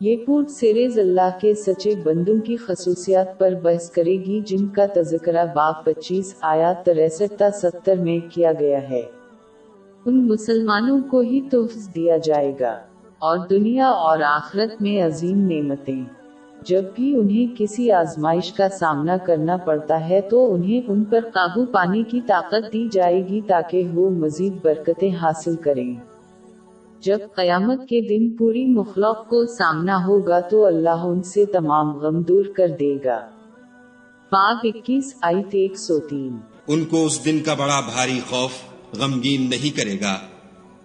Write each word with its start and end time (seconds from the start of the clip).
یہ 0.00 0.16
port 0.26 0.50
series 0.50 0.98
اللہ 0.98 1.38
کے 1.40 1.54
سچے 1.54 1.94
بندوں 2.04 2.36
کی 2.40 2.56
خصوصیات 2.56 3.38
پر 3.38 3.52
بحث 3.62 3.90
کرے 3.90 4.12
گی، 4.12 4.40
جن 4.40 4.66
کا 4.66 4.86
تذکرہ 4.94 5.44
باب 5.54 5.84
پچیس 5.84 6.34
آیات 6.40 6.84
تریسٹھ 6.84 7.38
تا 7.38 7.50
ستر 7.50 7.96
میں 7.96 8.18
کیا 8.32 8.52
گیا 8.60 8.90
ہے۔ 8.90 9.02
ان 10.06 10.28
مسلمانوں 10.28 10.98
کو 11.10 11.20
ہی 11.20 11.40
تحفظ 11.40 11.94
دیا 11.94 12.16
جائے 12.16 12.52
گا۔ 12.60 12.72
اور 13.18 13.38
دنیا 13.50 13.86
اور 13.86 14.18
آخرت 14.20 14.82
میں 14.82 15.02
عظیم 15.02 15.38
نعمتیں۔ 15.38 16.04
جب 16.62 16.82
بھی 16.94 17.16
انہیں 17.16 17.54
کسی 17.58 17.90
آزمائش 17.90 18.52
کا 18.52 18.68
سامنا 18.68 19.16
کرنا 19.16 19.56
پڑتا 19.56 20.08
ہے 20.08 20.20
تو 20.20 20.54
انہیں 20.54 20.90
ان 20.90 21.04
پر 21.04 21.20
قابو 21.32 21.66
پانے 21.66 22.02
کی 22.02 22.20
طاقت 22.26 22.72
دی 22.72 22.88
جائے 22.92 23.28
گی 23.28 23.40
تاکہ 23.46 23.88
وہ 23.94 24.10
مزید 24.10 24.52
برکتیں 24.62 25.10
حاصل 25.14 25.56
کریں۔ 25.56 25.94
جب 27.00 27.18
قیامت 27.34 27.88
کے 27.88 28.00
دن 28.00 28.36
پوری 28.36 28.64
مخلوق 28.64 29.28
کو 29.28 29.46
سامنا 29.46 30.06
ہوگا 30.06 30.40
تو 30.40 30.66
اللہ 30.66 30.90
ان 30.90 31.22
سے 31.22 31.44
تمام 31.46 31.96
غم 31.96 32.22
دور 32.22 32.44
کر 32.56 32.68
دے 32.68 32.96
گا۔ 33.04 33.30
باب 34.32 34.56
اکیس 34.64 35.14
آیت 35.22 35.46
ایک 35.46 35.78
سو 35.78 35.98
تین۔ 35.98 36.36
ان 36.68 36.84
کو 36.84 37.06
اس 37.06 37.24
دن 37.24 37.40
کا 37.40 37.54
بڑا 37.54 37.80
بھاری 37.80 38.20
خوف 38.30 38.50
غمگین 38.98 39.50
نہیں 39.50 39.76
کرے 39.76 40.00
گا۔ 40.00 40.18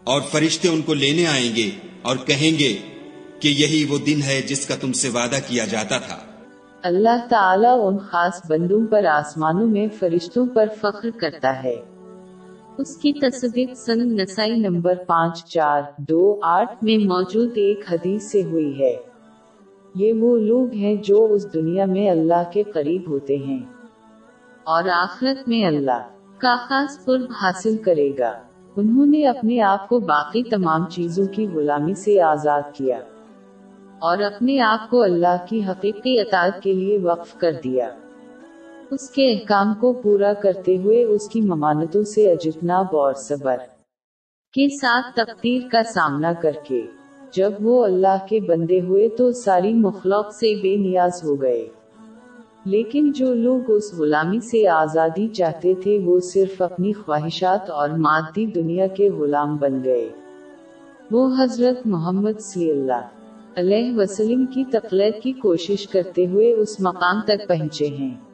اور 0.04 0.22
فرشتے 0.22 0.68
ان 0.68 0.82
کو 0.82 0.94
لینے 0.94 1.28
آئیں 1.28 1.56
گے 1.56 1.70
اور 2.02 2.18
کہیں 2.26 2.60
گے 2.60 2.78
کہ 3.40 3.48
یہی 3.48 3.86
وہ 3.90 3.98
دن 3.98 4.20
ہے 4.28 4.42
جس 4.42 4.66
کا 4.66 4.76
تم 4.82 4.92
سے 4.92 5.10
وعدہ 5.10 5.38
کیا 5.48 5.66
جاتا 5.66 5.98
تھا۔ 5.98 6.18
اللہ 6.84 7.28
تعالیٰ 7.30 7.80
ان 7.84 7.98
خاص 7.98 8.42
بندوں 8.50 8.88
پر 8.92 9.06
آسمانوں 9.06 9.68
میں 9.68 9.88
فرشتوں 10.00 10.46
پر 10.54 10.66
فخر 10.82 11.10
کرتا 11.20 11.64
ہے۔ 11.64 11.93
اس 12.78 12.98
کی 12.98 13.14
تصدیق 13.14 13.74
سن 13.74 14.18
نسائی 14.18 14.56
نمبر 14.56 14.96
پانچ 15.08 15.46
چار 15.46 15.82
دو 15.98 16.40
آٹھ 16.42 16.84
میں 16.84 16.98
موجود 16.98 17.52
ایک 17.56 17.80
حدیث 17.92 18.32
سے 18.32 18.44
ہوئی 18.44 18.80
ہے۔ 18.80 18.96
یہ 19.96 20.14
وہ 20.14 20.38
لوگ 20.38 20.72
ہیں 20.72 20.96
جو 20.96 21.28
اس 21.32 21.54
دنیا 21.54 21.86
میں 21.86 22.10
اللہ 22.10 22.52
کے 22.54 22.64
قریب 22.64 23.02
ہوتے 23.08 23.38
ہیں۔ 23.38 23.60
اور 24.64 24.84
آخرت 24.84 25.48
میں 25.48 25.66
اللہ 25.66 26.08
کا 26.38 26.56
خاص 26.68 27.06
قرب 27.06 27.32
حاصل 27.42 27.78
کرے 27.78 28.12
گا۔ 28.20 28.32
انہوں 28.76 29.06
نے 29.06 29.28
اپنے 29.28 29.62
آپ 29.62 29.90
کو 29.90 30.00
باقی 30.00 30.44
تمام 30.44 30.88
چیزوں 30.90 31.26
کی 31.26 31.48
غلامی 31.48 31.94
سے 31.94 32.22
آزاد 32.22 32.62
کیا 32.74 33.00
اور 34.00 34.18
اپنے 34.18 34.62
آپ 34.62 34.90
کو 34.90 35.04
اللہ 35.04 35.46
کی 35.50 35.66
حقیقی 35.66 36.20
اطاعت 36.20 36.64
کے 36.64 36.74
لیے 36.74 36.98
وقف 36.98 37.34
کر 37.34 37.52
دیا۔ 37.64 37.90
اس 38.92 39.10
کے 39.10 39.34
احکام 39.34 39.74
کو 39.74 39.94
پورا 39.94 40.34
کرتے 40.34 40.78
ہوئے 40.78 41.04
اس 41.04 41.30
کی 41.30 41.42
ممانتوں 41.42 42.04
سے 42.04 42.32
اجتناب 42.32 42.86
اور 42.92 43.14
صبر 43.14 43.58
کے 44.54 44.70
ساتھ 44.70 45.16
تقدیر 45.16 45.62
کا 45.72 45.84
سامنا 45.84 46.34
کر 46.34 46.52
کے، 46.64 46.82
جب 47.32 47.52
وہ 47.62 47.86
اللہ 47.86 48.26
کے 48.30 48.40
بندے 48.40 48.82
ہوئے 48.82 49.10
تو 49.10 49.32
ساری 49.32 49.74
مخلوق 49.74 50.34
سے 50.34 50.56
بے 50.62 50.76
نیاز 50.76 51.24
ہو 51.24 51.42
گئے۔ 51.42 51.68
لیکن 52.66 53.12
جو 53.12 53.34
لوگ 53.34 53.60
اس 53.68 53.94
غلامی 53.98 54.40
سے 54.40 54.68
آزادی 54.68 55.28
چاہتے 55.28 55.74
تھے، 55.74 56.00
وہ 56.06 56.20
صرف 56.20 56.62
اپنی 56.62 56.94
خواہشات 56.94 57.70
اور 57.70 57.90
مادی 57.90 58.46
دنیا 58.46 58.88
کے 58.88 59.10
غلام 59.10 59.56
بن 59.56 59.84
گئے۔ 59.84 60.10
وہ 61.12 61.36
حضرت 61.40 61.88
محمد 61.88 62.40
صلی 62.40 62.72
اللہ 62.72 63.08
علیہ 63.56 63.98
وسلم 63.98 64.46
کی 64.46 64.64
تقلید 64.66 65.24
کی 65.24 65.32
کوشش 65.32 65.88
کرتے 65.88 66.28
ہوئے 66.28 66.54
اس 66.54 66.80
مقام 66.80 67.22
تک 67.26 67.48
پہنچے 67.48 67.88
ہیں۔ 67.88 68.33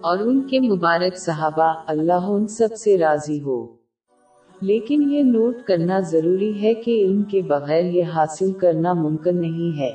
اور 0.00 0.18
ان 0.18 0.40
کے 0.40 0.60
مبارک 0.60 1.18
صحابہ 1.18 1.74
اللہ 1.86 2.12
ان 2.12 2.46
سب 2.46 2.68
سے 2.76 2.98
راضی 2.98 3.42
ہو۔ 3.42 3.66
لیکن 4.60 5.02
یہ 5.10 5.22
نوٹ 5.22 5.56
کرنا 5.66 6.00
ضروری 6.00 6.62
ہے 6.62 6.74
کہ 6.74 7.04
علم 7.04 7.22
کے 7.22 7.42
بغیر 7.42 7.84
یہ 7.84 8.02
حاصل 8.04 8.52
کرنا 8.52 8.92
ممکن 8.92 9.36
نہیں 9.36 9.78
ہے۔ 9.78 9.90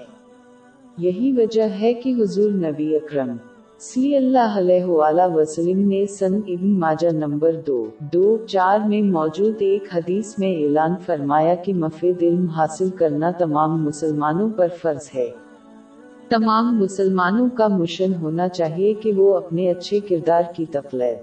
یہی 0.97 1.31
وجہ 1.37 1.63
ہے 1.63 1.93
کہ 1.93 2.13
حضور 2.19 2.51
نبی 2.51 2.95
اکرم 2.95 3.35
صلی 3.79 4.15
اللہ 4.15 4.57
علیہ 4.57 4.85
وآلہ 4.85 5.35
وسلم 5.35 5.87
نے 5.87 6.05
سن 6.05 6.35
ابن 6.47 6.79
ماجہ 6.79 7.07
نمبر 7.07 7.51
دو 7.67 7.85
دو، 7.99 8.37
چار 8.47 8.79
میں 8.79 9.01
موجود 9.01 9.55
ایک 9.59 9.83
حدیث 9.93 10.39
میں 10.39 10.63
اعلان 10.63 10.95
فرمایا 11.05 11.55
کہ 11.55 11.73
مفید 11.73 12.23
علم 12.23 12.45
حاصل 12.45 12.89
کرنا 12.89 13.31
تمام 13.31 13.83
مسلمانوں 13.83 14.49
پر 14.49 14.67
فرض 14.81 15.09
ہے۔ 15.15 15.31
تمام 16.37 16.79
مسلمانوں 16.79 17.49
کا 17.49 17.67
مشن 17.67 18.15
ہونا 18.15 18.49
چاہیے 18.49 18.93
کہ 18.93 19.13
وہ 19.13 19.37
اپنے 19.37 19.71
اچھے 19.71 19.99
کردار 19.99 20.41
کی 20.55 20.65
تقلید 20.65 21.17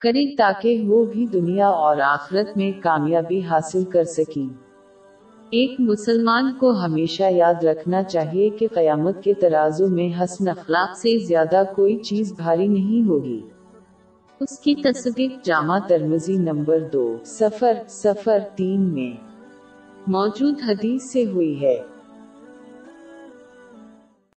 کریں 0.00 0.36
تاکہ 0.38 0.84
وہ 0.86 1.04
بھی 1.04 1.26
دنیا 1.26 1.68
اور 1.68 1.96
آخرت 1.96 2.56
میں 2.56 2.72
کامیابی 2.82 3.40
حاصل 3.42 3.84
کر 3.84 4.04
سکیں۔ 4.04 4.46
ایک 5.50 5.70
مسلمان 5.78 6.52
کو 6.58 6.70
ہمیشہ 6.70 7.22
یاد 7.30 7.64
رکھنا 7.64 8.02
چاہیے 8.02 8.50
کہ 8.50 8.66
قیامت 8.74 9.22
کے 9.22 9.34
ترازو 9.34 9.86
میں 9.88 10.24
حسن 10.24 10.48
اخلاق 10.48 10.96
سے 10.96 11.18
زیادہ 11.18 11.62
کوئی 11.76 11.96
چیز 11.96 12.32
بھاری 12.32 12.66
نہیں 12.66 13.08
ہوگی۔ 13.08 13.40
اس 14.40 14.58
کی 14.58 14.74
تصدیق 14.74 15.44
جامع 15.44 15.78
ترمزی 15.78 16.36
نمبر 16.36 16.78
دو 16.92 17.16
سفر 17.24 17.72
سفر 17.88 18.38
تین 18.56 18.80
میں 18.80 19.12
موجود 20.06 20.54
حدیث 20.68 21.12
سے 21.12 21.24
ہوئی 21.24 21.62
ہے۔ 21.62 21.82